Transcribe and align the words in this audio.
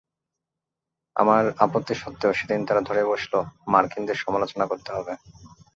আমার 1.15 1.43
আপত্তি 1.65 1.93
সত্ত্বেও 1.95 2.37
সেদিন 2.39 2.61
তারা 2.67 2.81
ধরে 2.89 3.01
বসল 3.05 3.33
মার্কিনদের 3.67 4.17
সমালোচনা 4.23 4.65
করতে 4.71 4.89
হবে। 4.95 5.13